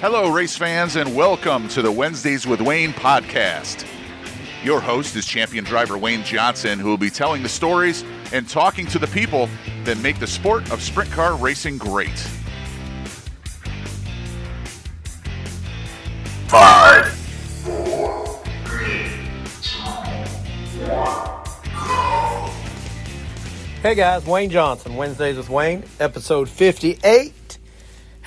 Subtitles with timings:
[0.00, 3.84] Hello, race fans, and welcome to the Wednesdays with Wayne podcast.
[4.62, 8.86] Your host is champion driver Wayne Johnson, who will be telling the stories and talking
[8.86, 9.48] to the people
[9.82, 12.16] that make the sport of sprint car racing great.
[16.46, 19.10] Five, four, three,
[19.62, 19.78] two,
[20.80, 21.44] one,
[21.74, 22.50] go.
[23.82, 27.34] Hey guys, Wayne Johnson, Wednesdays with Wayne, episode 58.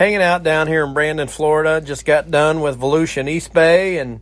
[0.01, 1.79] Hanging out down here in Brandon, Florida.
[1.79, 4.19] Just got done with Volusia and East Bay and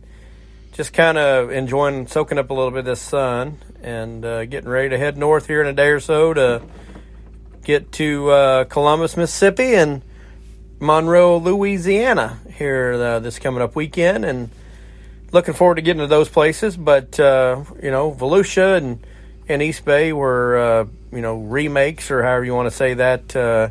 [0.72, 4.68] just kind of enjoying soaking up a little bit of this sun and uh, getting
[4.68, 6.60] ready to head north here in a day or so to
[7.64, 10.02] get to uh, Columbus, Mississippi and
[10.80, 14.26] Monroe, Louisiana here uh, this coming up weekend.
[14.26, 14.50] And
[15.32, 16.76] looking forward to getting to those places.
[16.76, 19.06] But, uh, you know, Volusia and,
[19.48, 23.34] and East Bay were, uh, you know, remakes or however you want to say that
[23.34, 23.70] uh,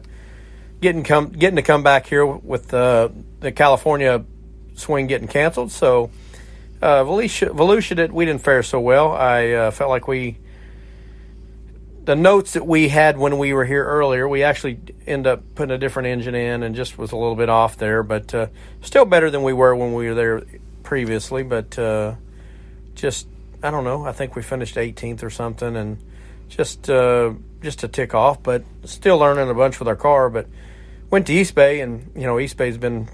[0.81, 4.23] getting come getting to come back here with uh, the California
[4.75, 5.71] swing getting canceled.
[5.71, 6.09] So
[6.81, 9.11] uh, Volusia, Volusia did we didn't fare so well.
[9.11, 10.37] I uh, felt like we
[12.09, 15.75] the notes that we had when we were here earlier, we actually end up putting
[15.75, 18.47] a different engine in and just was a little bit off there, but uh,
[18.81, 20.43] still better than we were when we were there
[20.81, 21.43] previously.
[21.43, 22.15] But uh,
[22.95, 23.27] just
[23.61, 24.05] I don't know.
[24.05, 25.99] I think we finished 18th or something, and
[26.47, 30.29] just uh, just to tick off, but still learning a bunch with our car.
[30.29, 30.47] But
[31.09, 33.09] went to East Bay, and you know East Bay's been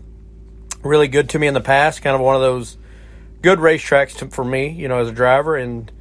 [0.83, 2.01] really good to me in the past.
[2.01, 2.77] Kind of one of those
[3.41, 5.55] good racetracks to, for me, you know, as a driver.
[5.55, 5.91] And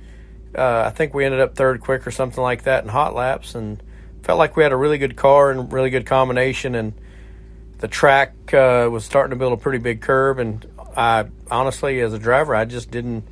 [0.54, 3.54] uh, I think we ended up third quick or something like that in hot laps,
[3.54, 3.82] and
[4.22, 6.74] felt like we had a really good car and really good combination.
[6.74, 6.94] And
[7.78, 12.12] the track uh, was starting to build a pretty big curve, and I honestly, as
[12.12, 13.24] a driver, I just didn't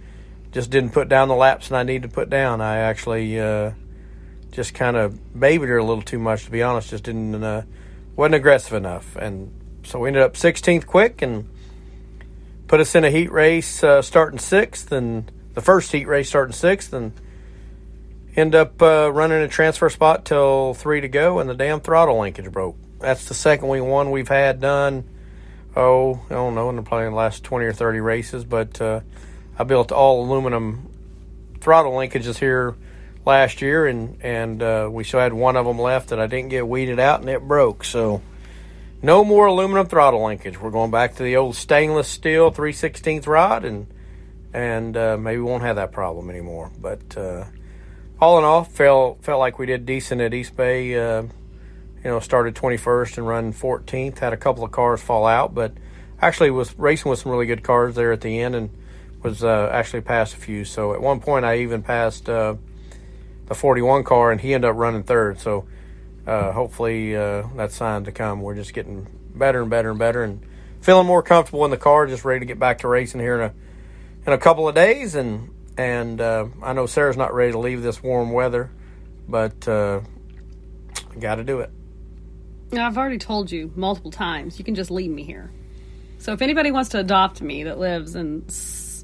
[0.51, 2.61] just didn't put down the laps that I needed to put down.
[2.61, 3.71] I actually uh,
[4.51, 6.91] just kind of babied her a little too much, to be honest.
[6.91, 7.63] Just didn't uh,
[8.17, 9.53] wasn't aggressive enough, and
[9.85, 11.49] so we ended up 16th quick and
[12.69, 16.53] put us in a heat race uh, starting sixth, and the first heat race starting
[16.53, 17.13] sixth, and
[18.37, 22.19] end up uh, running a transfer spot till three to go, and the damn throttle
[22.19, 22.77] linkage broke.
[23.01, 25.05] That's the second we won we've had done.
[25.75, 29.01] Oh, I don't know, in probably the last 20 or 30 races, but uh,
[29.59, 30.89] I built all aluminum
[31.61, 32.77] throttle linkages here
[33.25, 36.51] last year, and and uh, we still had one of them left that I didn't
[36.51, 37.85] get weeded out, and it broke.
[37.85, 38.23] So
[39.03, 40.61] no more aluminum throttle linkage.
[40.61, 43.87] We're going back to the old stainless steel 316th rod, and
[44.53, 46.71] and uh, maybe we won't have that problem anymore.
[46.79, 47.45] But uh,
[48.21, 50.97] all in all, felt felt like we did decent at East Bay.
[50.97, 51.23] Uh,
[52.05, 54.19] you know, started 21st and run 14th.
[54.19, 55.73] Had a couple of cars fall out, but
[56.21, 58.71] actually was racing with some really good cars there at the end, and
[59.23, 60.65] was uh, actually passed a few.
[60.65, 62.29] So at one point, I even passed
[63.53, 65.39] the 41 car, and he ended up running third.
[65.39, 65.67] So
[66.27, 68.41] uh, hopefully uh, that's sign to come.
[68.41, 70.43] We're just getting better and better and better, and
[70.81, 72.07] feeling more comfortable in the car.
[72.07, 73.55] Just ready to get back to racing here in a
[74.27, 77.83] in a couple of days, and and uh, I know Sarah's not ready to leave
[77.83, 78.71] this warm weather,
[79.29, 80.01] but uh,
[81.19, 81.71] got to do it.
[82.71, 85.53] Now, I've already told you multiple times, you can just leave me here.
[86.19, 88.47] So if anybody wants to adopt me that lives in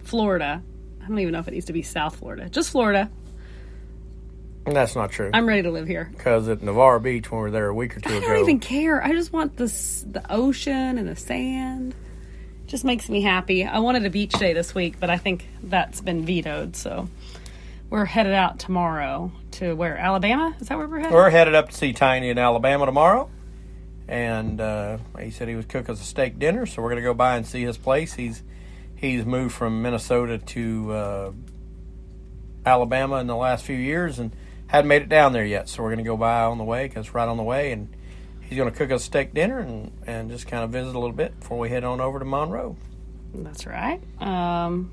[0.04, 0.62] Florida,
[1.02, 3.10] I don't even know if it needs to be South Florida, just Florida,
[4.74, 5.30] That's not true.
[5.32, 6.10] I'm ready to live here.
[6.10, 8.40] Because at Navarre Beach, when we were there a week or two I ago, don't
[8.40, 9.02] even care.
[9.02, 11.94] I just want this the ocean and the sand.
[12.66, 13.64] Just makes me happy.
[13.64, 16.76] I wanted a beach day this week, but I think that's been vetoed.
[16.76, 17.08] So
[17.88, 20.54] we're headed out tomorrow to where Alabama.
[20.60, 21.14] Is that where we're headed?
[21.14, 23.30] we're headed up to see Tiny in Alabama tomorrow,
[24.06, 27.08] and uh, he said he was cooking us a steak dinner, so we're going to
[27.08, 28.12] go by and see his place.
[28.12, 28.42] He's
[28.96, 31.32] he's moved from Minnesota to uh,
[32.66, 34.32] Alabama in the last few years and
[34.68, 36.86] hadn't made it down there yet, so we're going to go by on the way
[36.86, 37.88] because right on the way, and
[38.40, 40.98] he's going to cook us a steak dinner and and just kind of visit a
[40.98, 42.76] little bit before we head on over to Monroe.
[43.34, 44.00] That's right.
[44.22, 44.90] Um,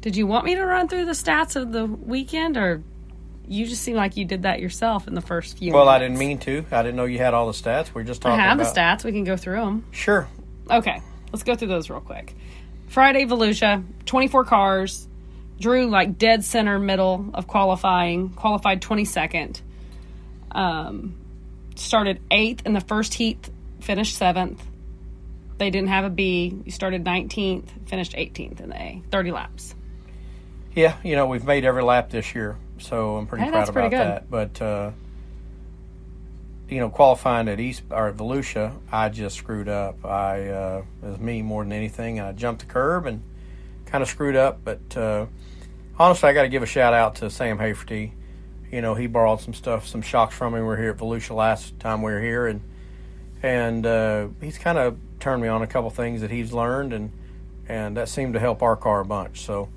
[0.00, 2.82] did you want me to run through the stats of the weekend, or
[3.46, 5.72] you just seem like you did that yourself in the first few?
[5.72, 6.64] Well, I didn't mean to.
[6.70, 7.94] I didn't know you had all the stats.
[7.94, 9.04] We are just I talking have about the stats.
[9.04, 9.84] We can go through them.
[9.90, 10.28] Sure.
[10.70, 11.02] Okay,
[11.32, 12.34] let's go through those real quick.
[12.88, 15.08] Friday, Volusia, 24 cars,
[15.60, 19.60] drew like dead center middle of qualifying, qualified 22nd.
[20.50, 21.16] Um,
[21.76, 23.48] started eighth in the first heat,
[23.80, 24.62] finished seventh.
[25.58, 26.62] They didn't have a B.
[26.64, 29.74] You started 19th, finished 18th in the A, 30 laps.
[30.74, 33.72] Yeah, you know, we've made every lap this year, so I'm pretty Hey, proud about
[33.74, 34.30] pretty that.
[34.30, 34.92] But uh,
[36.68, 40.04] you know, qualifying at East or at Volusia, I just screwed up.
[40.04, 42.20] I uh, it was me more than anything.
[42.20, 43.22] I jumped the curb and
[43.92, 44.64] kind of screwed up.
[44.64, 45.26] But uh,
[45.98, 48.12] honestly, I got to give a shout out to Sam Hafertepe.
[48.72, 50.60] You know, he borrowed some stuff, some shocks from me.
[50.60, 52.62] We were here at Volusia last time we were here, and
[53.42, 57.12] and uh, he's kind of turned me on a couple things that he's learned, and
[57.68, 59.42] and that seemed to help our car a bunch.
[59.42, 59.68] So,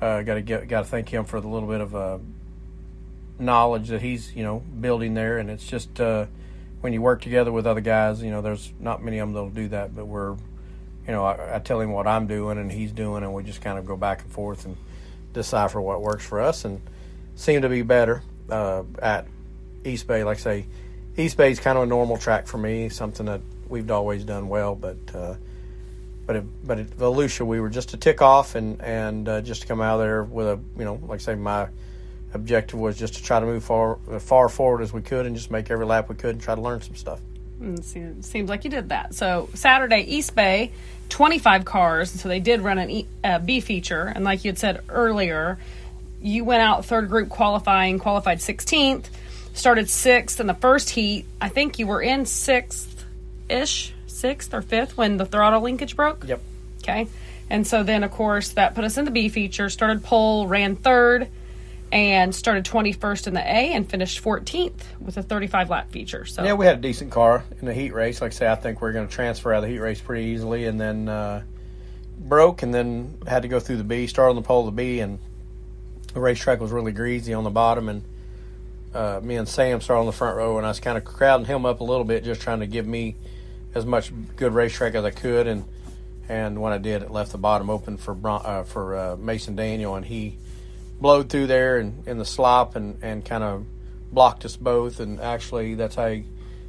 [0.00, 2.18] uh, got to get got to thank him for the little bit of uh,
[3.38, 6.24] knowledge that he's you know building there, and it's just uh,
[6.84, 9.48] when you work together with other guys, you know, there's not many of them that'll
[9.48, 10.36] do that, but we're,
[11.06, 13.60] you know, I, I tell him what I'm doing and he's doing, and we just
[13.60, 14.76] kind of go back and forth and
[15.32, 16.80] decipher what works for us, and
[17.34, 19.26] seem to be better uh, at
[19.84, 20.24] East Bay.
[20.24, 20.66] Like I say,
[21.16, 24.48] East Bay is kind of a normal track for me, something that we've always done
[24.48, 24.98] well, but.
[25.14, 25.34] Uh,
[26.26, 29.62] but it, but at Volusia, we were just to tick off and and uh, just
[29.62, 31.68] to come out of there with a you know like I say my
[32.32, 35.50] objective was just to try to move far far forward as we could and just
[35.50, 37.20] make every lap we could and try to learn some stuff.
[37.60, 39.14] Mm, seems, seems like you did that.
[39.14, 40.72] So Saturday, East Bay,
[41.08, 42.10] 25 cars.
[42.10, 45.58] So they did run an e, uh, B feature, and like you had said earlier,
[46.20, 49.06] you went out third group qualifying, qualified 16th,
[49.52, 51.26] started sixth in the first heat.
[51.40, 53.04] I think you were in sixth
[53.48, 56.24] ish, sixth or fifth when the throttle linkage broke.
[56.26, 56.40] Yep.
[56.82, 57.08] Okay.
[57.50, 60.76] And so then, of course, that put us in the B feature, started pole, ran
[60.76, 61.28] third,
[61.94, 66.24] and started 21st in the A and finished 14th with a 35 lap feature.
[66.24, 68.20] So, Yeah, we had a decent car in the heat race.
[68.20, 70.24] Like I say, I think we're going to transfer out of the heat race pretty
[70.24, 71.44] easily, and then uh,
[72.18, 74.08] broke, and then had to go through the B.
[74.08, 75.20] Started on the pole of the B, and
[76.12, 78.02] the racetrack was really greasy on the bottom, and
[78.92, 81.46] uh, me and Sam started on the front row, and I was kind of crowding
[81.46, 83.14] him up a little bit, just trying to give me
[83.72, 85.64] as much good racetrack as I could, and
[86.28, 89.94] and when I did, it left the bottom open for uh, for uh, Mason Daniel,
[89.94, 90.38] and he
[91.04, 93.66] blowed through there and in the slop and, and kind of
[94.10, 95.00] blocked us both.
[95.00, 96.24] And actually, that's how he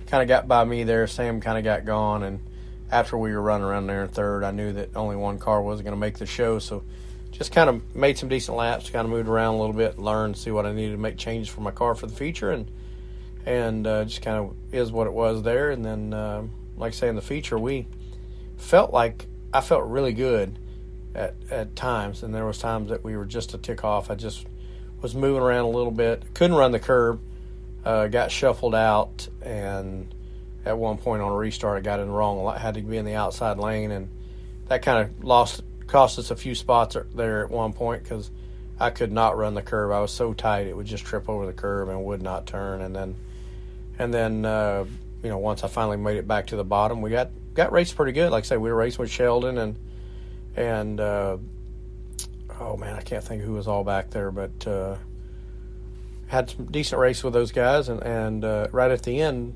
[0.08, 1.08] kind of got by me there.
[1.08, 2.22] Sam kind of got gone.
[2.22, 2.42] And
[2.92, 5.86] after we were running around there in third, I knew that only one car wasn't
[5.86, 6.60] going to make the show.
[6.60, 6.84] So
[7.32, 10.36] just kind of made some decent laps, kind of moved around a little bit, learned,
[10.36, 12.52] see what I needed to make changes for my car for the feature.
[12.52, 12.70] And,
[13.46, 15.72] and uh, just kind of is what it was there.
[15.72, 16.44] And then, uh,
[16.76, 17.88] like I say, in the feature, we
[18.58, 20.60] felt like I felt really good
[21.16, 24.12] at, at times, and there was times that we were just a tick off.
[24.12, 24.46] I just
[25.02, 27.22] was moving around a little bit, couldn't run the curb,
[27.84, 30.14] uh, got shuffled out, and
[30.66, 32.46] at one point on a restart, I got in the wrong.
[32.48, 34.10] I had to be in the outside lane, and
[34.68, 38.32] that kind of lost cost us a few spots there at one point because
[38.80, 39.92] I could not run the curb.
[39.92, 42.82] I was so tight it would just trip over the curb and would not turn.
[42.82, 43.16] And then,
[44.00, 44.86] and then uh,
[45.24, 47.96] you know, once I finally made it back to the bottom, we got got raced
[47.96, 48.32] pretty good.
[48.32, 49.76] Like I say, we were racing with Sheldon and
[50.56, 51.38] and uh,
[52.60, 54.98] oh man, I can't think who was all back there, but uh,
[56.28, 59.56] had some decent race with those guys, and and uh, right at the end,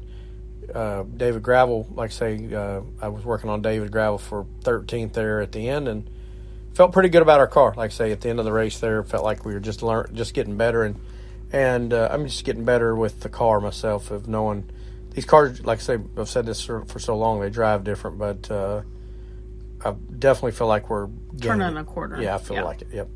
[0.73, 5.13] uh, David Gravel, like I say, uh, I was working on David Gravel for 13th
[5.13, 6.09] there at the end, and
[6.73, 7.73] felt pretty good about our car.
[7.75, 9.81] Like I say, at the end of the race there, felt like we were just
[9.81, 10.99] learn just getting better, and
[11.51, 14.69] and uh, I'm just getting better with the car myself of knowing
[15.11, 15.65] these cars.
[15.65, 18.81] Like I say, I've said this for, for so long, they drive different, but uh,
[19.83, 21.07] I definitely feel like we're
[21.41, 22.21] turning getting- a corner.
[22.21, 22.63] Yeah, I feel Yeah.
[22.63, 22.87] like it.
[22.93, 23.09] Yep.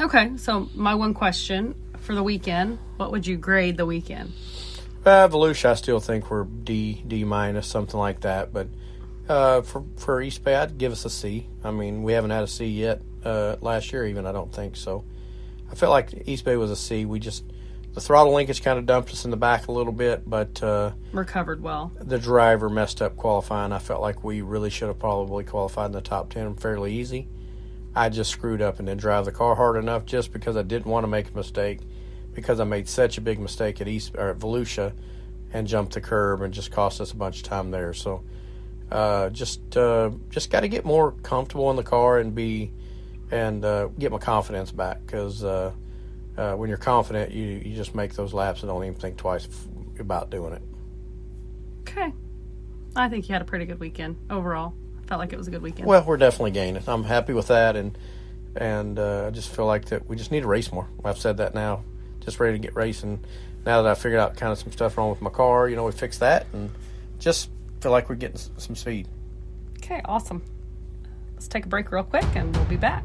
[0.00, 4.32] Okay, so my one question for the weekend: What would you grade the weekend?
[5.04, 8.52] Uh, Volusia, I still think we're D, D minus, something like that.
[8.52, 8.68] But
[9.28, 11.46] uh, for for East Bay, I'd give us a C.
[11.64, 14.26] I mean, we haven't had a C yet uh, last year, even.
[14.26, 15.04] I don't think so.
[15.70, 17.04] I felt like East Bay was a C.
[17.04, 17.44] We just
[17.92, 20.92] the throttle linkage kind of dumped us in the back a little bit, but uh,
[21.12, 21.92] Recovered well.
[22.00, 23.72] the driver messed up qualifying.
[23.72, 27.28] I felt like we really should have probably qualified in the top ten fairly easy.
[27.94, 30.86] I just screwed up and didn't drive the car hard enough just because I didn't
[30.86, 31.80] want to make a mistake
[32.32, 34.92] because I made such a big mistake at East or at Volusia
[35.52, 37.92] and jumped the curb and just cost us a bunch of time there.
[37.92, 38.22] So
[38.92, 42.70] uh, just uh, just got to get more comfortable in the car and be
[43.32, 45.42] and uh, get my confidence back because
[46.36, 49.46] uh, when you're confident, you you just make those laps and don't even think twice
[49.46, 50.62] f- about doing it.
[51.80, 52.12] Okay,
[52.96, 54.74] I think you had a pretty good weekend overall.
[55.02, 55.86] I felt like it was a good weekend.
[55.88, 56.82] Well, we're definitely gaining.
[56.86, 57.96] I'm happy with that, and
[58.56, 60.88] and uh, I just feel like that we just need to race more.
[61.04, 61.84] I've said that now.
[62.20, 63.20] Just ready to get racing.
[63.66, 65.84] Now that I figured out kind of some stuff wrong with my car, you know,
[65.84, 66.70] we fixed that, and
[67.18, 69.08] just feel like we're getting s- some speed.
[69.78, 70.42] okay, awesome.
[71.34, 73.04] Let's take a break real quick, and we'll be back.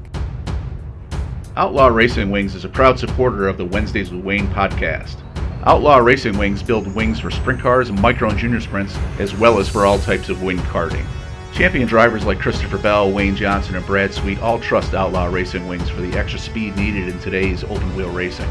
[1.57, 5.15] Outlaw Racing Wings is a proud supporter of the Wednesdays with Wayne podcast.
[5.63, 9.69] Outlaw Racing Wings build wings for sprint cars, micro and junior sprints, as well as
[9.69, 11.05] for all types of wing karting.
[11.53, 15.89] Champion drivers like Christopher Bell, Wayne Johnson, and Brad Sweet all trust Outlaw Racing Wings
[15.89, 18.49] for the extra speed needed in today's open wheel racing.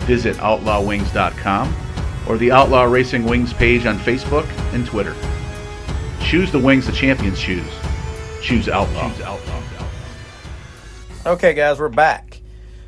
[0.00, 1.72] Visit outlawwings.com
[2.26, 5.14] or the Outlaw Racing Wings page on Facebook and Twitter.
[6.20, 7.70] Choose the wings the champions choose.
[8.42, 9.08] Choose Outlaw.
[9.12, 9.57] Choose Outlaw.
[11.28, 12.40] Okay, guys, we're back.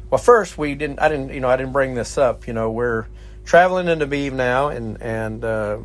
[0.08, 0.98] Well, first we didn't.
[0.98, 1.28] I didn't.
[1.34, 2.46] You know, I didn't bring this up.
[2.46, 3.06] You know, we're
[3.44, 5.76] traveling into Beeve now, and and uh,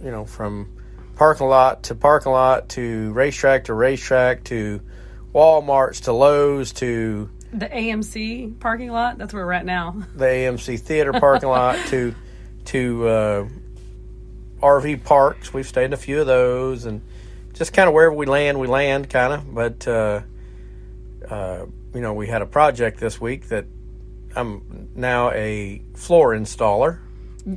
[0.00, 0.68] you know from
[1.16, 4.80] parking lot to parking lot to racetrack to racetrack to
[5.34, 9.18] Walmarts to Lowe's to The AMC parking lot.
[9.18, 10.04] That's where we're at now.
[10.14, 12.14] the AMC theater parking lot to
[12.66, 13.48] to uh,
[14.60, 15.52] RV parks.
[15.52, 17.02] We've stayed in a few of those, and
[17.54, 19.52] just kind of wherever we land, we land, kind of.
[19.52, 20.20] But uh,
[21.28, 23.66] uh, you know, we had a project this week that
[24.34, 26.98] I'm now a floor installer.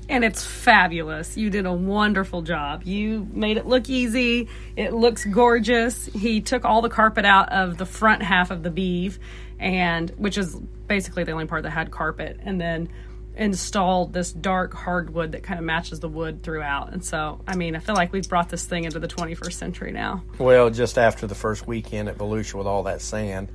[0.10, 1.38] And it's fabulous.
[1.38, 2.84] You did a wonderful job.
[2.84, 4.50] You made it look easy.
[4.76, 6.08] It looks gorgeous.
[6.08, 9.20] He took all the carpet out of the front half of the beeve,
[9.60, 10.56] and which is
[10.88, 12.90] basically the only part that had carpet, and then
[13.38, 16.94] installed this dark hardwood that kind of matches the wood throughout.
[16.94, 19.92] And so, I mean, I feel like we've brought this thing into the 21st century
[19.92, 20.24] now.
[20.38, 23.50] Well, just after the first weekend at Volusia with all that sand,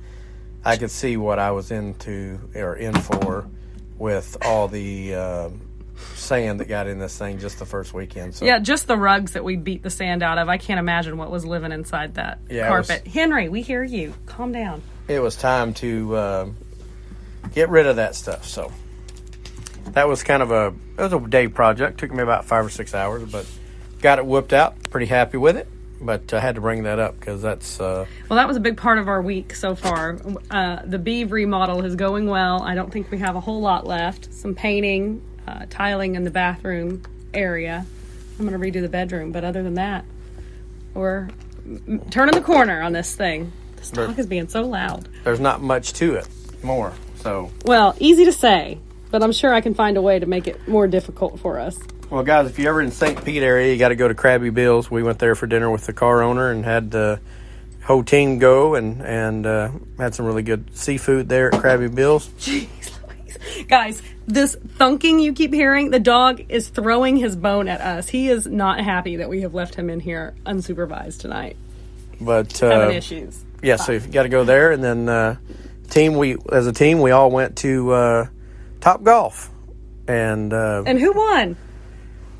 [0.63, 3.47] I could see what I was into or in for
[3.97, 5.49] with all the uh,
[6.15, 8.35] sand that got in this thing just the first weekend.
[8.35, 10.49] So Yeah, just the rugs that we beat the sand out of.
[10.49, 13.07] I can't imagine what was living inside that Yeah, it was- carpet.
[13.07, 14.13] Henry, we hear you.
[14.27, 14.81] Calm down.
[15.07, 16.55] it was time to um
[17.53, 18.45] get rid of that stuff.
[18.47, 18.71] So
[19.93, 21.99] that was kind of a it was a day project.
[21.99, 23.45] Took me about five or six hours, but
[24.01, 24.75] got it whooped out.
[24.89, 25.67] Pretty happy with it.
[26.03, 28.75] But I had to bring that up because that's uh, Well, that was a big
[28.75, 30.17] part of our week so far.
[30.49, 32.63] Uh, the Beeve remodel is going well.
[32.63, 34.33] I don't think we have a whole lot left.
[34.33, 37.03] Some painting, uh, tiling in the bathroom
[37.35, 37.85] area.
[38.39, 40.03] I'm going to redo the bedroom, but other than that,
[40.95, 41.29] we're
[41.67, 43.51] m- turning the corner on this thing.
[43.75, 45.07] This dog is being so loud.
[45.23, 46.27] there's not much to it
[46.63, 46.93] more.
[47.17, 48.79] So Well, easy to say,
[49.11, 51.77] but I'm sure I can find a way to make it more difficult for us.
[52.09, 53.23] Well, guys, if you're ever in St.
[53.23, 54.89] Pete area, you got to go to Crabby Bill's.
[54.91, 57.19] We went there for dinner with the car owner and had the
[57.83, 62.27] whole team go and and uh, had some really good seafood there at Crabby Bill's.
[62.39, 63.65] Jeez Louise.
[63.67, 68.09] Guys, this thunking you keep hearing, the dog is throwing his bone at us.
[68.09, 71.55] He is not happy that we have left him in here unsupervised tonight.
[72.19, 73.43] But uh, Having issues.
[73.63, 75.37] yeah, so you got to go there, and then uh,
[75.89, 78.27] team we as a team we all went to uh,
[78.81, 79.49] Top Golf,
[80.07, 81.55] and uh, And who won?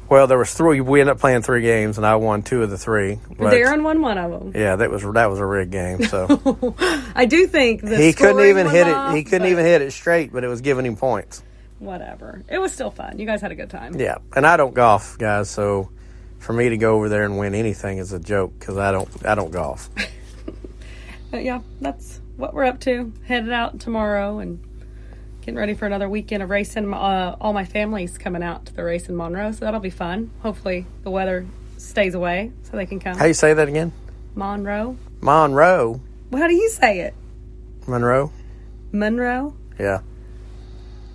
[0.09, 0.81] well, there was three.
[0.81, 3.19] We ended up playing three games, and I won two of the three.
[3.37, 4.51] But, Darren won one of them.
[4.53, 6.03] Yeah, that was that was a rigged game.
[6.03, 6.75] So
[7.15, 9.15] I do think he couldn't even hit it.
[9.15, 11.43] He couldn't even hit it straight, but it was giving him points.
[11.79, 12.43] Whatever.
[12.49, 13.17] It was still fun.
[13.17, 13.99] You guys had a good time.
[13.99, 15.49] Yeah, and I don't golf, guys.
[15.49, 15.89] So
[16.39, 19.09] for me to go over there and win anything is a joke because I don't
[19.25, 19.89] I don't golf.
[21.31, 23.13] But yeah, that's what we're up to.
[23.25, 24.59] Headed out tomorrow and
[25.41, 26.93] getting ready for another weekend of racing.
[26.93, 30.31] Uh, all my family's coming out to the race in Monroe, so that'll be fun.
[30.41, 31.45] Hopefully the weather
[31.77, 33.15] stays away so they can come.
[33.17, 33.91] How do you say that again?
[34.35, 34.97] Monroe.
[35.19, 37.13] Monroe, Well, how do you say it?
[37.87, 38.31] Monroe.
[38.91, 39.55] Monroe.
[39.79, 40.01] Yeah,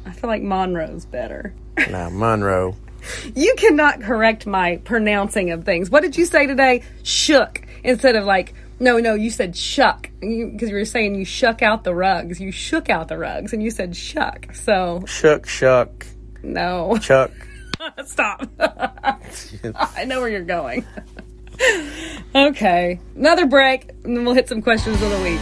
[0.05, 1.55] I feel like Monroe's better.
[1.91, 2.77] no Monroe.
[3.35, 5.91] You cannot correct my pronouncing of things.
[5.91, 6.83] What did you say today?
[7.03, 8.55] Shook instead of like.
[8.79, 12.41] No, no, you said shuck because you, were saying you shuck out the rugs.
[12.41, 14.55] You shook out the rugs, and you said shuck.
[14.55, 16.07] So Shuck, shuck,
[16.43, 17.31] no, chuck.
[18.05, 18.47] stop.
[18.61, 20.85] I know where you're going.
[22.35, 25.41] okay, another break, and then we'll hit some questions of the week.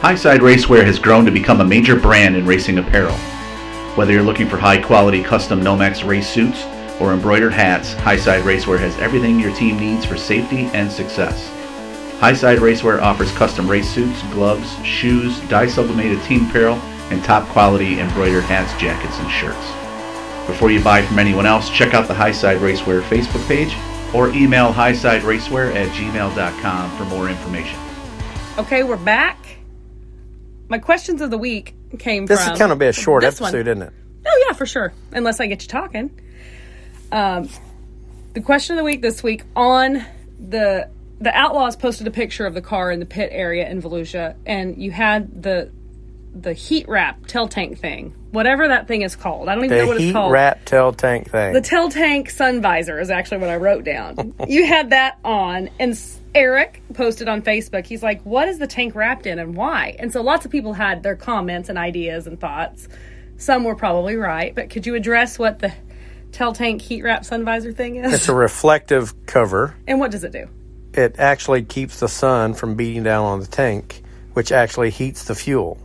[0.00, 3.14] Highside Racewear has grown to become a major brand in racing apparel.
[3.94, 6.64] Whether you're looking for high quality custom Nomex race suits
[7.00, 11.50] or embroidered hats, Highside Racewear has everything your team needs for safety and success.
[12.18, 16.76] Highside Racewear offers custom race suits, gloves, shoes, dye sublimated team apparel,
[17.10, 19.66] and top quality embroidered hats, jackets, and shirts.
[20.46, 23.74] Before you buy from anyone else, check out the Highside Racewear Facebook page
[24.14, 27.78] or email highsideracewear at gmail.com for more information.
[28.58, 29.36] Okay, we're back.
[30.68, 33.40] My questions of the week came This from is kind of be a short this
[33.40, 33.48] one.
[33.48, 33.92] episode, isn't it?
[34.26, 34.92] Oh yeah, for sure.
[35.12, 36.10] Unless I get you talking.
[37.12, 37.48] Um,
[38.32, 40.04] the question of the week this week on
[40.40, 40.88] the
[41.20, 44.80] the Outlaws posted a picture of the car in the pit area in Volusia, and
[44.80, 45.70] you had the
[46.34, 49.48] the heat wrap tail tank thing, whatever that thing is called.
[49.48, 50.26] I don't even know what it's called.
[50.26, 51.54] heat wrap tail tank thing.
[51.54, 54.34] The tail tank sun visor is actually what I wrote down.
[54.48, 55.98] you had that on, and
[56.34, 57.86] Eric posted on Facebook.
[57.86, 60.74] He's like, "What is the tank wrapped in, and why?" And so lots of people
[60.74, 62.88] had their comments and ideas and thoughts.
[63.38, 65.72] Some were probably right, but could you address what the
[66.32, 69.74] tail tank heat wrap sun visor thing is, it's a reflective cover.
[69.86, 70.48] and what does it do?
[70.96, 75.34] It actually keeps the sun from beating down on the tank, which actually heats the
[75.34, 75.78] fuel.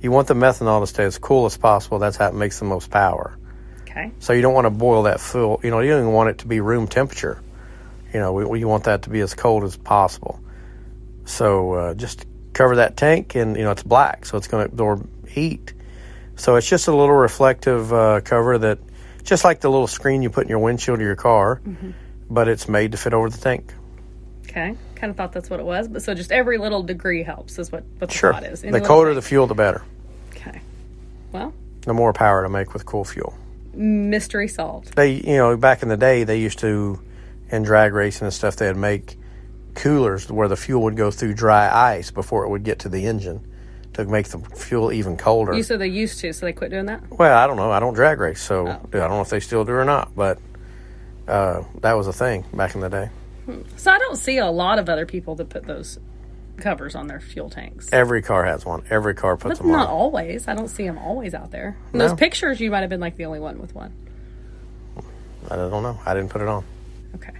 [0.00, 1.98] You want the methanol to stay as cool as possible.
[1.98, 3.36] That's how it makes the most power.
[3.82, 5.60] Okay, So you don't want to boil that fuel.
[5.62, 7.42] You know, you don't even want it to be room temperature.
[8.14, 10.40] You know, we, we want that to be as cold as possible.
[11.24, 14.72] So uh, just cover that tank, and you know it's black, so it's going to
[14.72, 15.72] absorb heat.
[16.36, 18.78] So it's just a little reflective uh, cover that,
[19.22, 21.60] just like the little screen you put in your windshield of your car,
[22.28, 23.72] but it's made to fit over the tank.
[24.44, 24.76] Okay.
[24.96, 27.72] Kind of thought that's what it was, but so just every little degree helps is
[27.72, 28.32] what, what the Sure.
[28.32, 28.62] thought is.
[28.62, 29.82] Any The colder the fuel, the better.
[30.30, 30.60] Okay.
[31.32, 33.34] Well, The more power to make with cool fuel.
[33.74, 34.94] mystery solved.
[34.94, 37.00] They, you know, back in the day, they used to,
[37.50, 39.16] in drag racing and stuff, they'd make
[39.74, 43.06] coolers where the fuel would go through dry ice before it would get to the
[43.06, 43.40] engine
[43.94, 45.54] to make the fuel even colder.
[45.54, 47.02] You said they used to, so they quit doing that?
[47.10, 47.70] Well, I don't know.
[47.70, 48.70] I don't drag race, so Oh.
[48.70, 50.14] I don't know if they still do or not.
[50.14, 50.38] But
[51.26, 53.08] uh, that was a thing back in the day.
[53.76, 55.98] So I don't see a lot of other people that put those
[56.58, 57.88] covers on their fuel tanks.
[57.92, 58.82] Every car has one.
[58.90, 59.94] Every car puts But them not on.
[59.94, 60.46] always.
[60.48, 61.76] I don't see them always out there.
[61.92, 62.08] In No.
[62.08, 63.92] those pictures, you might have been like the only one with one.
[65.50, 65.98] I don't know.
[66.06, 66.64] I didn't put it on.
[67.16, 67.32] Okay.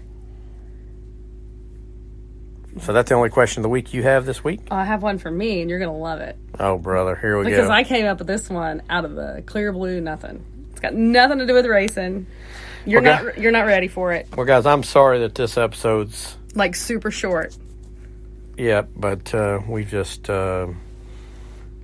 [2.80, 4.60] So that's the only question of the week you have this week.
[4.70, 6.36] I have one for me, and you're going to love it.
[6.58, 7.62] Oh, brother, here we Because go.
[7.64, 10.42] Because I came up with this one out of the clear blue nothing.
[10.70, 12.26] It's got nothing to do with racing.
[12.84, 13.24] You're Okay.
[13.24, 14.28] not you're not ready for it.
[14.36, 17.56] well, guys, I'm sorry that this episode's Like super short.
[18.56, 20.66] yeah, but uh, we just uh,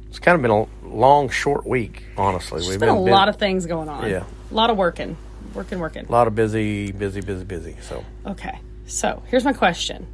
[0.08, 2.02] it's kind of been a long, short week.
[2.16, 4.08] Honestly, There's we've been a been lot of things going on.
[4.08, 4.24] Yeah.
[4.50, 5.16] A lot of working.
[5.54, 6.06] Working, working.
[6.06, 7.76] a lot of busy, busy, busy, busy.
[7.82, 8.58] So Okay.
[8.86, 10.06] So here's my question.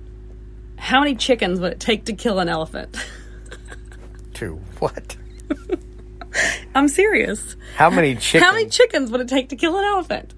[0.77, 2.97] How many chickens would it take to kill an elephant?
[4.35, 4.57] Two.
[4.81, 5.17] what?
[6.75, 7.55] I'm serious.
[7.77, 8.43] How many chickens?
[8.43, 10.35] How many chickens would it take to kill an elephant?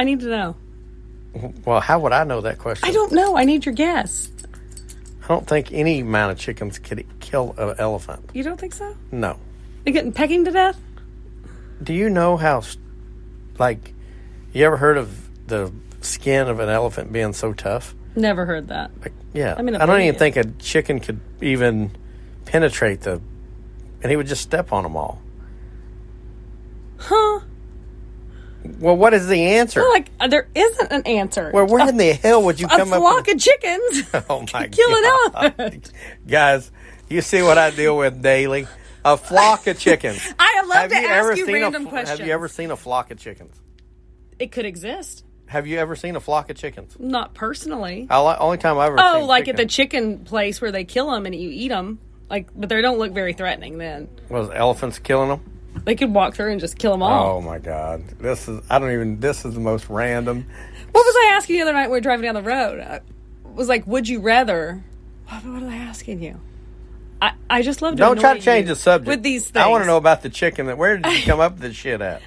[0.00, 0.56] I need to know.
[1.66, 2.88] well, how would I know that question?
[2.88, 3.36] I don't know.
[3.36, 4.30] I need your guess.
[5.22, 8.30] I don't think any amount of chickens could kill an elephant.
[8.32, 8.96] You don't think so?
[9.12, 9.38] No.
[9.84, 10.80] They getting pecking to death?
[11.82, 12.62] Do you know how,
[13.58, 13.92] like,
[14.54, 17.94] you ever heard of the skin of an elephant being so tough?
[18.16, 18.92] Never heard that.
[19.02, 19.54] Like, yeah.
[19.58, 21.90] I mean, I don't even think a chicken could even
[22.46, 23.20] penetrate the,
[24.02, 25.20] and he would just step on them all.
[26.96, 27.40] Huh?
[28.78, 29.82] Well, what is the answer?
[29.90, 31.50] Like uh, there isn't an answer.
[31.52, 34.44] well, where in the hell would you a come up A flock of chickens Oh
[34.52, 35.90] my god,
[36.26, 36.70] guys!
[37.08, 38.66] You see what I deal with daily?
[39.04, 40.20] A flock of chickens.
[40.38, 42.18] I love have to you ask ever you seen random a, questions.
[42.18, 43.58] Have you ever seen a flock of chickens?
[44.38, 45.24] It could exist.
[45.46, 46.96] Have you ever seen a flock of chickens?
[46.98, 48.06] Not personally.
[48.08, 51.10] I only time I've ever Oh, like at the chicken chicken place where they kill
[51.10, 51.98] them and you eat them.
[52.28, 53.78] Like, but they don't look very threatening.
[53.78, 55.59] Then was elephants killing them.
[55.84, 57.38] They could walk through and just kill them all.
[57.38, 58.06] Oh my god!
[58.18, 59.20] This is I don't even.
[59.20, 60.46] This is the most random.
[60.92, 62.80] What was I asking you the other night when we were driving down the road?
[62.80, 63.00] I
[63.54, 64.82] was like, would you rather?
[65.28, 66.40] What, what was I asking you?
[67.22, 69.62] I, I just love to Don't try to change the subject with these things.
[69.62, 70.66] I want to know about the chicken.
[70.66, 72.22] That where did you come up with this shit at?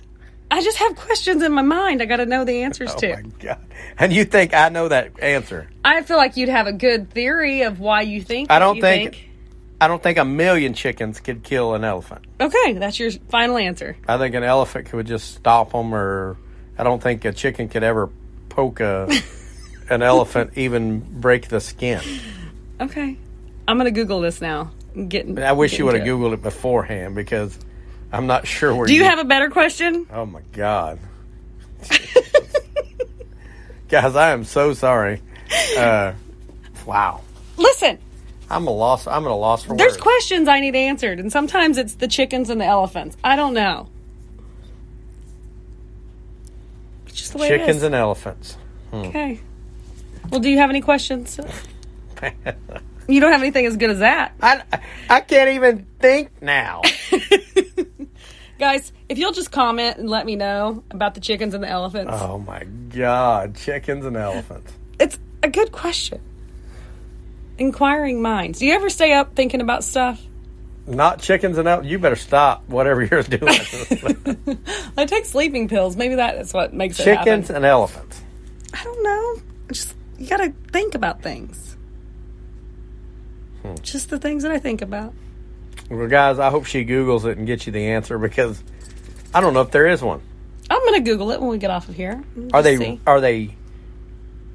[0.51, 2.01] I just have questions in my mind.
[2.01, 3.15] I got to know the answers Oh to.
[3.15, 3.57] my god!
[3.97, 5.67] And you think I know that answer?
[5.83, 8.51] I feel like you'd have a good theory of why you think.
[8.51, 9.29] I don't you think-
[9.81, 12.25] I don't think a million chickens could kill an elephant.
[12.39, 13.97] Okay, that's your final answer.
[14.07, 16.37] I think an elephant could just stop them, or
[16.77, 18.09] I don't think a chicken could ever
[18.49, 19.09] poke a
[19.89, 22.01] an elephant, even break the skin.
[22.79, 23.17] Okay,
[23.67, 24.71] I'm gonna Google this now.
[25.07, 25.37] Getting.
[25.39, 26.29] I wish you would have getting to it.
[26.29, 27.57] googled it beforehand because
[28.11, 28.85] I'm not sure where.
[28.85, 30.05] Do you have a better question?
[30.11, 30.99] Oh my god,
[33.89, 34.15] guys!
[34.15, 35.21] I am so sorry.
[35.77, 36.13] Uh,
[36.85, 37.21] wow,
[37.57, 37.97] Listen,
[38.55, 39.07] I'm a loss.
[39.07, 40.01] I'm at a loss for there's words.
[40.01, 43.17] questions I need answered, and sometimes it's the chickens and the elephants.
[43.23, 43.89] I don't know.
[47.07, 48.57] It's just the way it Chickens and elephants.
[48.91, 48.97] Hmm.
[48.97, 49.39] okay.
[50.29, 51.39] Well, do you have any questions?
[53.07, 54.33] You don't have anything as good as that.
[54.41, 54.63] I
[55.09, 56.81] I can't even think now.
[58.59, 62.13] Guys, if you'll just comment and let me know about the chickens and the elephants.
[62.15, 64.71] Oh my god, chickens and elephants.
[64.99, 66.21] It's a good question.
[67.57, 68.59] Inquiring minds.
[68.59, 70.21] Do you ever stay up thinking about stuff?
[70.85, 71.91] Not chickens and elephants.
[71.91, 73.47] You better stop whatever you're doing.
[74.97, 75.95] I take sleeping pills.
[75.95, 78.21] Maybe that is what makes it chickens and elephants.
[78.73, 79.41] I don't know.
[79.71, 81.77] Just you got to think about things.
[83.61, 83.75] Hmm.
[83.81, 85.13] Just the things that I think about.
[85.89, 88.61] Well, guys, I hope she Googles it and gets you the answer because
[89.33, 90.21] I don't know if there is one.
[90.69, 92.23] I'm gonna Google it when we get off of here.
[92.53, 92.77] Are they?
[92.77, 92.99] see.
[93.05, 93.55] Are they?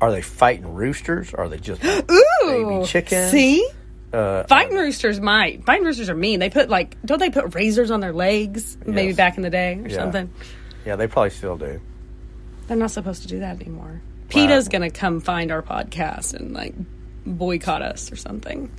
[0.00, 1.32] Are they fighting roosters?
[1.34, 3.30] Or Are they just Ooh, baby chickens?
[3.30, 3.68] See,
[4.12, 5.64] uh, fighting roosters might.
[5.64, 6.40] Fighting roosters are mean.
[6.40, 8.76] They put like, don't they put razors on their legs?
[8.84, 9.96] Maybe back in the day or Yeah.
[9.96, 10.30] something.
[10.86, 11.80] Yeah, they probably still do.
[12.66, 14.00] They're not supposed to do that anymore.
[14.28, 16.74] PETA's gonna come find our podcast and like
[17.26, 18.70] boycott us or something.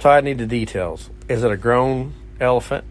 [0.00, 1.10] So I need the details.
[1.28, 2.84] Is it a grown elephant?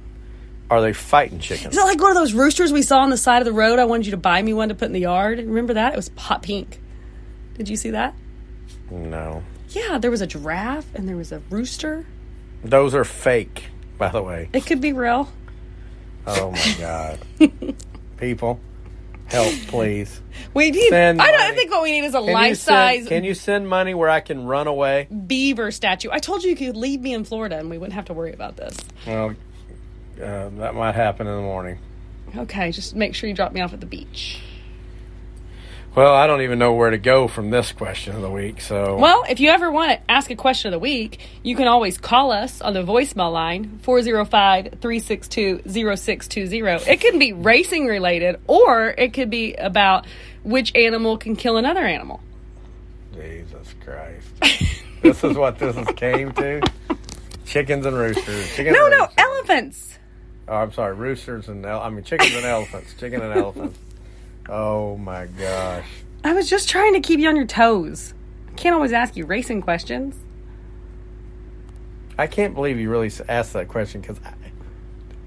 [0.69, 1.73] Are they fighting chickens?
[1.73, 3.79] Is it like one of those roosters we saw on the side of the road?
[3.79, 5.39] I wanted you to buy me one to put in the yard.
[5.39, 5.93] Remember that?
[5.93, 6.81] It was hot pink.
[7.57, 8.13] Did you see that?
[8.89, 12.05] No, Yeah, there was a giraffe and there was a rooster.
[12.63, 13.65] those are fake.
[13.97, 14.49] By the way.
[14.53, 15.31] It could be real.
[16.27, 17.19] Oh my god.
[18.17, 18.59] People,
[19.27, 20.21] help please.
[20.53, 20.89] We need.
[20.89, 21.55] Send I don't money.
[21.55, 23.93] think what we need is a Can you life send- size Can you send money
[23.93, 25.07] where I can run away?
[25.27, 26.09] beaver statue.
[26.11, 28.33] I told you you could leave me in Florida and we wouldn't have to worry
[28.33, 28.77] about this.
[29.05, 29.35] Well,
[30.21, 31.79] uh, that might happen in the morning.
[32.35, 34.39] Okay, just make sure you drop me off at the beach.
[35.97, 38.61] Well, I don't even know where to go from this question of the week.
[38.61, 41.67] So, Well, if you ever want to ask a question of the week, you can
[41.67, 46.91] always call us on the voicemail line 405 362 0620.
[46.91, 50.05] It can be racing related or it could be about
[50.43, 52.21] which animal can kill another animal.
[53.15, 56.61] Jesus Christ, this is what this has came to.
[57.47, 58.55] Chickens and roosters.
[58.55, 59.15] Chickens No, and no, roosters.
[59.17, 59.97] elephants.
[60.47, 62.93] Oh, I'm sorry, roosters and el- I mean chickens and elephants.
[62.99, 63.79] Chicken and elephants.
[64.49, 65.85] Oh my gosh.
[66.23, 68.13] I was just trying to keep you on your toes.
[68.49, 70.15] I can't always ask you racing questions.
[72.17, 74.33] I can't believe you really asked that question because, I,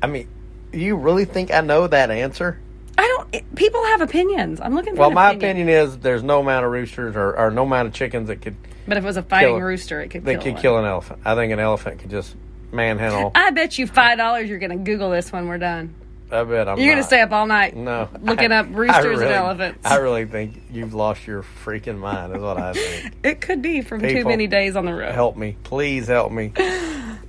[0.02, 0.28] I mean,
[0.72, 2.60] you really think I know that answer?
[2.98, 3.34] I don't.
[3.34, 4.60] It, people have opinions.
[4.60, 5.00] I'm looking for.
[5.00, 8.28] Well, my opinion is there's no amount of roosters or, or no amount of chickens
[8.28, 8.56] that could
[8.86, 10.62] But if it was a fighting rooster, it could kill could one.
[10.62, 11.20] kill an elephant.
[11.24, 12.34] I think an elephant could just
[12.72, 13.30] manhandle.
[13.34, 15.94] I bet you five dollars you're going to Google this when we're done.
[16.32, 16.78] I bet I'm.
[16.78, 17.74] You're going to stay up all night.
[17.76, 19.86] No, looking I- up roosters I and elephants.
[19.86, 22.34] I really think you've lost your freaking mind.
[22.36, 23.14] Is what I think.
[23.24, 25.12] It could be from too many days on the road.
[25.14, 26.52] help me, please help me.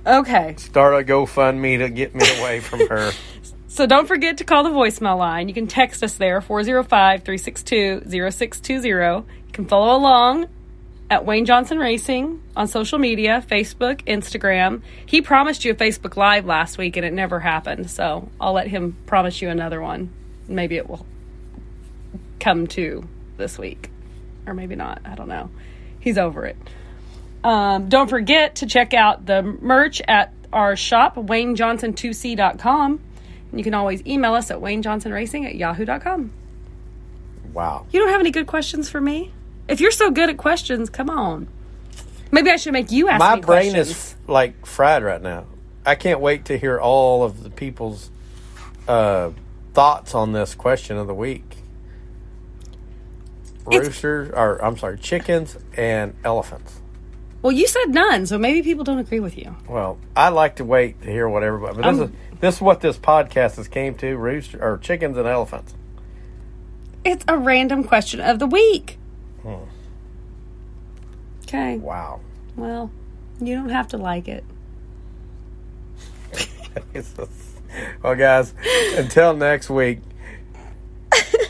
[0.04, 3.12] Okay, Start a GoFundMe to get me away from her.
[3.68, 5.46] so don't forget to call the voicemail line.
[5.46, 8.00] You can text us there 405 362
[8.32, 8.88] 0620.
[8.88, 10.48] You can follow along
[11.10, 14.82] at Wayne Johnson Racing on social media Facebook, Instagram.
[15.04, 17.90] He promised you a Facebook Live last week and it never happened.
[17.90, 20.10] So I'll let him promise you another one.
[20.48, 21.06] Maybe it will
[22.40, 23.90] come to this week.
[24.46, 25.02] Or maybe not.
[25.04, 25.50] I don't know.
[26.00, 26.56] He's over it.
[27.44, 33.00] Um, don't forget to check out the merch at our shop, waynejohnson2c.com.
[33.50, 36.32] And you can always email us at waynejohnsonracing at yahoo.com.
[37.52, 37.86] Wow.
[37.90, 39.32] You don't have any good questions for me?
[39.72, 41.48] If you're so good at questions, come on.
[42.30, 43.88] Maybe I should make you ask My me brain questions.
[43.88, 45.46] is like fried right now.
[45.86, 48.10] I can't wait to hear all of the people's
[48.86, 49.30] uh,
[49.72, 51.56] thoughts on this question of the week.
[53.70, 56.80] It's- Roosters, or I'm sorry, chickens and elephants.
[57.40, 59.56] Well, you said none, so maybe people don't agree with you.
[59.66, 61.76] Well, I like to wait to hear what everybody.
[61.80, 62.02] But this I'm-
[62.34, 65.74] is this is what this podcast has came to: rooster or chickens and elephants.
[67.06, 68.98] It's a random question of the week.
[71.44, 71.76] Okay.
[71.78, 72.20] Wow.
[72.56, 72.90] Well,
[73.40, 74.44] you don't have to like it.
[78.02, 78.54] well, guys,
[78.96, 80.00] until next week,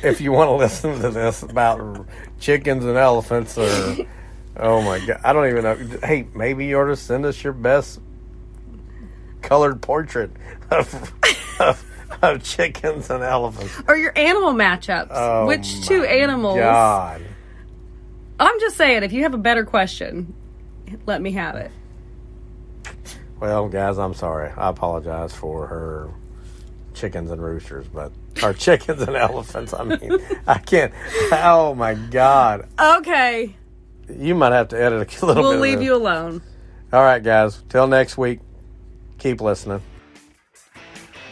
[0.03, 2.07] if you want to listen to this about
[2.41, 3.97] chickens and elephants, or
[4.57, 5.99] oh my god, I don't even know.
[6.03, 8.01] Hey, maybe you ought to send us your best
[9.41, 10.31] colored portrait
[10.71, 11.13] of
[11.61, 11.85] of,
[12.23, 13.81] of chickens and elephants.
[13.87, 15.09] Or your animal matchups.
[15.11, 16.57] Oh Which two animals?
[16.57, 17.23] God.
[18.39, 20.35] I'm just saying, if you have a better question,
[21.07, 21.71] let me have it.
[23.41, 24.51] Well, guys, I'm sorry.
[24.57, 26.11] I apologize for her
[26.95, 29.75] chickens and roosters, but or chickens and elephants.
[29.75, 30.93] I mean, I can't.
[31.33, 32.69] Oh my God.
[32.79, 33.55] Okay.
[34.09, 35.49] You might have to edit a little bit.
[35.49, 36.43] We'll leave you alone.
[36.93, 37.63] All right, guys.
[37.69, 38.41] Till next week.
[39.19, 39.81] Keep listening.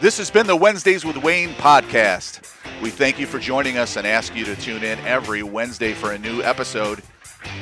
[0.01, 2.41] This has been the Wednesdays with Wayne podcast.
[2.81, 6.13] We thank you for joining us and ask you to tune in every Wednesday for
[6.13, 7.03] a new episode.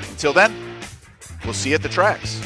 [0.09, 0.55] Until then,
[1.43, 2.39] we'll see you at the tracks.